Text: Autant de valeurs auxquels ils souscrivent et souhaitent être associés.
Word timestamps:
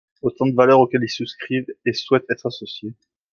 Autant 0.23 0.47
de 0.47 0.55
valeurs 0.55 0.79
auxquels 0.79 1.03
ils 1.03 1.09
souscrivent 1.09 1.67
et 1.85 1.93
souhaitent 1.93 2.25
être 2.31 2.47
associés. 2.47 2.95